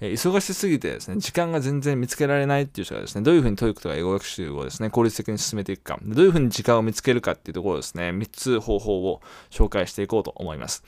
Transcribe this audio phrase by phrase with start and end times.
[0.00, 9.20] え、忙しすぎてですね、時間が全然見つけられないっていう人がですね、どういうふうに TOEIC とか英語学習をですね、効率的に進めていくか、どういうふうに時間を見つけるかっていうところですね、3つ方法を
[9.50, 10.84] 紹介していこうと思います。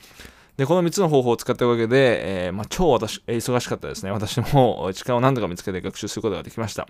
[0.57, 4.11] で、この3つの方法を使ったおかげで、えー、まあ、超私、忙しかったですね。
[4.11, 6.87] 私も 時間を何とか見つけて学習することができました。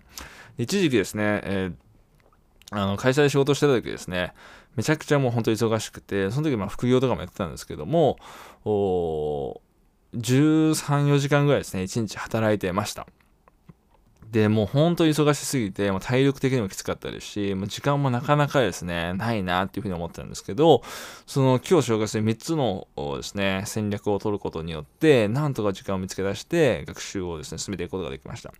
[0.57, 4.33] 一時期ですね、えー、あの会社で仕事してた時ですね、
[4.75, 8.17] めちゃくちゃもう本当に忙しくて、その時ま副業とかもやってたんですけども、
[10.15, 13.07] 13、4時間ぐらいですね、1日働いてました。
[14.31, 20.83] で、もう本当に忙しすぎて、もう体力的にもきつかったですし、もう時間もなかなかですね、ないなっていうふうに思ったんですけど、
[21.25, 28.53] その今日紹介する3つのですね、戦略を取ることによって、なんとか時間を見つけ出して、学習をですね、進めていくことができました。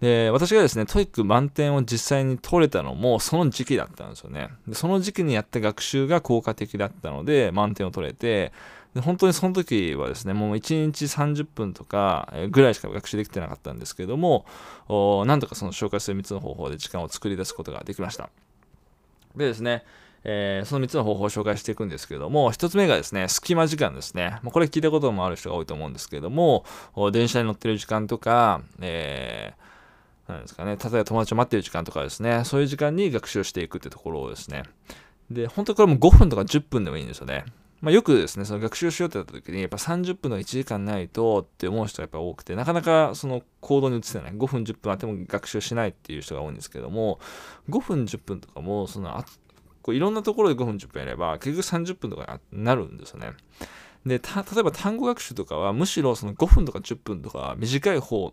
[0.00, 4.50] で、私がですね、 TOEIC 満点を実際に取れたのも、その時期だったんですよね。
[4.68, 8.52] でその時期にやった学習が効果的だったので、満点を取れて、
[8.94, 14.46] で本当にその時はですね、もう1日30分とかぐらいしか学習できてなかったんですけども、
[15.26, 18.30] なんとかその紹介する3つの方法で時間を作り出すことができました。
[19.36, 19.84] でですね、
[20.22, 24.38] えー、その3つの方法を紹介していくんですけども、1つ目がですね、隙間時間ですね。
[24.44, 26.64] これ聞いたこともある人が多いと思うんですけども、
[27.12, 34.62] 電車に乗ってる時間とか、えー、なんですかね、例えば友達を待ってる時間とかですね、そういう時間に学習していくってところをですね、
[35.30, 37.44] で、本当にこれも5分とか10分でもいいんですよね。
[37.84, 44.32] まあ、よくですね、その学習しようってなった時に、やっぱ30分の1時間ないとって思う人がやっぱ多くて、なかなかその行動に移せない。
[44.32, 47.20] 5分10分あっても学習しないっていう人が多いんですけども、
[47.68, 49.26] 5分10分とかも、そのあ
[49.82, 53.32] こういろんなところで5分10分やれば、結局30分とかになるんですよね。
[54.06, 58.32] で、例えば単語学習とかは、むしろその5分とか10分とか短い方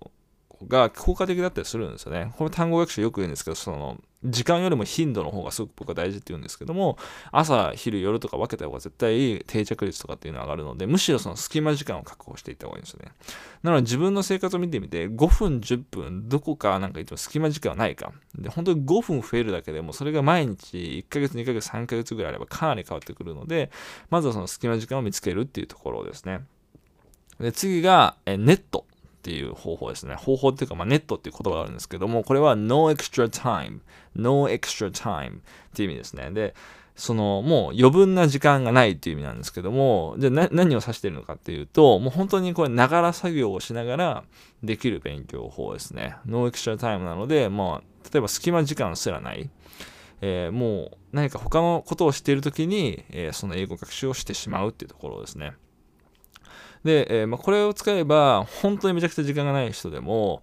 [0.68, 2.34] が効果的だったりするんですよね。
[2.38, 6.98] これ単語学習よく言うんですけど、その、時間よりも頻度の方がすごく僕は大事って言うんですけども、
[7.32, 13.12] 朝、昼、夜とか分けた方が絶対定着率とかっていうのは上がるので、むしろその隙間時間を確保していった方がいいんですよね。
[13.64, 18.12] なので自分の生活を見てみて、5分、10分、どこかなんか言っても隙間時間はないか。
[18.36, 23.72] で、本当に5分増えるだけでも、それが毎日1ヶ月、2ヶ月、3ヶ月ぐらいあればかなり変わってくるので、
[24.12, 26.42] まずはその隙間時間を見つけるっていうところですね。
[27.40, 28.86] で、次が、えネット。
[29.22, 30.16] っていう方法ですね。
[30.16, 33.82] 方法っていうか、まあ、ネットっていう言葉があるんですけども、これは no extra time,
[34.16, 35.42] no extra time っ
[35.76, 36.32] ていう意味ですね。
[36.32, 36.56] で、
[36.96, 44.24] そのもう余分な時間がないっていう意味なんですけども、じゃあ何を指してるのかっていうと、もう本当にこれ、ながら作業をしながら
[44.64, 46.16] できる勉強法ですね。
[46.26, 49.52] no extra time なので、まあ、例えば隙間時間すらない。
[50.22, 55.54] えー、もう何か他のことをしているときに、えー、その英語学習をしてしまうっていうところですね。
[56.84, 60.42] で、えー、まあ、これを使えば、本当にめちゃくちゃ時間がない人でも、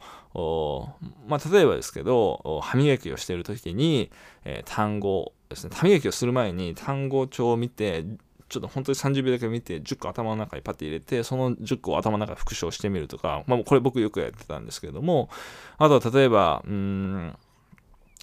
[1.26, 4.10] まあ、例えばですけど、歯磨きをしている時に、
[4.44, 8.04] えー、単語ですね、歯磨きをする前に単語帳を見て、
[8.48, 15.28] ちょっと本当に30秒だけ見て、10個頭の中にパッて入れて、その10個を頭の中で復唱してみるとか、まあ、これ僕よくやってたんですけども、
[15.76, 17.36] あとは例えば、うん、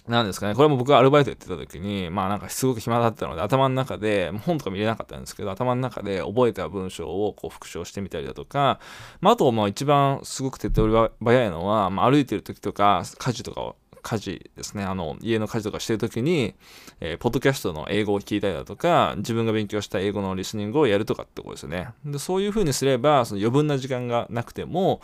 [0.08, 8.78] なんですかね、これも僕がアルバイトやってた時に、まあなんかすごく暇だったので、頭の中で、本とか見れなかったんですけど、頭の中で覚えた文章をこう復唱してみたりだとか、
[9.20, 16.54] まああと、まあ一番すごく手っ取り早いのは、まあ歩いてる時とか、家事とかを家事ですね、あの、家の家事とかしてるときに、
[17.00, 21.88] えー、ポッドキャストの英語を聞いたりだとか、自分が勉強した英語のリスニングをやるとかってことですよね。
[22.04, 25.00] で、そういう風にすれば、その余分な時間がなくても、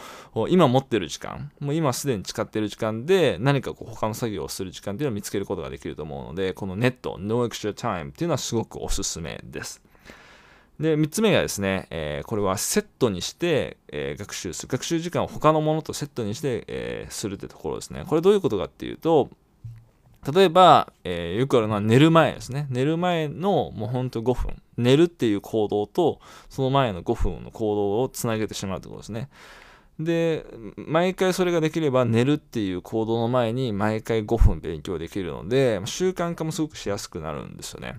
[0.51, 9.83] 今持ってる時間、もう今すでに使ってる時間で、何かこう他の作業をする時間っていうのを見つけることができると思うので、このネット、No Extra Time っていうのはすごくおすすめです。
[10.81, 14.69] で、3つ目がですね、えー、これはセットにして、えー、学習する。
[14.69, 18.05] 学習時間を他のものとセットにして、えー、するってところですね。
[18.07, 19.31] これどういうことかっていうと、
[20.33, 22.69] 例えば、えよくあるのは寝る前ですね。
[22.71, 24.63] 寝る前のもうほんと5分。
[24.77, 29.29] 寝るっていう行動と、その前の5分の行動をつなげてしまうってことですね。
[29.99, 30.47] で、
[30.77, 37.99] 毎回それができれば寝るっていう行動の前に毎回5分勉強できるので、習慣化もすごくしやすくなるんですよね。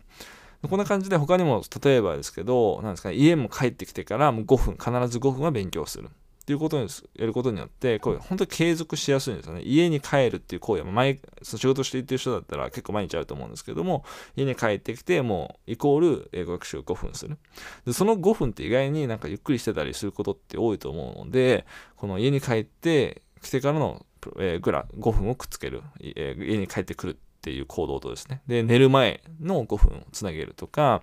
[0.69, 6.09] こんな感じで他にも例えばですけど、なんですかね、家も帰ってきてからもう5分、必ず5分は勉強する。
[6.43, 9.61] っていうことにやることによって、これ本当に継続しやすいんですよね。
[9.61, 14.03] 家に帰るっていう行為は、前、その仕事していってる人だったら結構毎日あると思うんですけども、
[14.35, 17.37] 家に帰ってきて、もうイコール英語学習5分する。
[17.85, 24.05] で、その5分って意外になんかゆっくりしてたりすることって多いと思うので、この家に帰ってきてからの、
[24.37, 31.01] えー、グラ5分をくっつける、えー、家に帰ってくるっていう行動とですね、で、寝る前の5分をつなげるとか、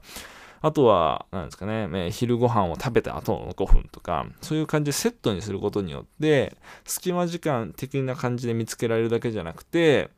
[0.62, 10.08] あとは、何ですかね、昼ご飯を食べた後の5分とか、そういう感じでセットにすることによって、隙間時間的な感じで見つけられるだけじゃなくて、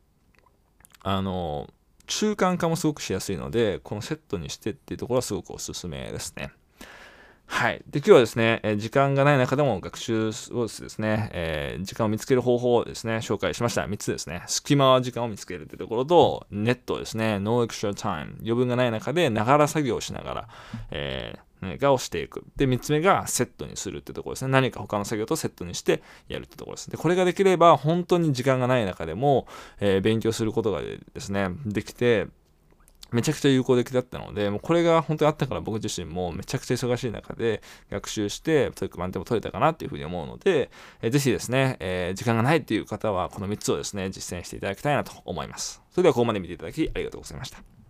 [1.01, 1.69] あの、
[2.07, 6.51] 中間化もすごくしやすいので、このセットにしてっていうところはすごくおすすめですね。
[7.45, 7.83] はい。
[7.87, 13.83] で、今日はですね、え時間がない中でも学習をですね、えー、時間を見つける方法をですね、紹介しました。
[13.83, 14.43] 3つですね。
[14.47, 18.35] 隙間は時間を見つけるというところと、ネットですね、no extra time。
[18.39, 20.47] 余分がない中で、ながら作業をしながら、
[20.91, 22.43] えー何かをしていく。
[22.55, 24.51] で、3つ目がセットにするってところですね。
[24.51, 26.91] 何か他の作業とセットにしてやるってところです。
[26.91, 29.47] で、これができれば、本当に時間がない中でも、
[29.79, 32.27] えー、勉強することがですね、できて、
[33.13, 40.71] めちゃくちゃ有効的だったので、もうこれが本当にあったから僕自身もめちゃくちゃ忙しい中で学習して、 TOEIC 満点も取れたかなっていうふうに思うので、
[41.01, 45.81] えー、ぜひですね、えー、時間がないっていう方はこの3つをですね、実践していただきたいなと思います。
[45.91, 47.82] それではここまで見ていただきありがとうございました。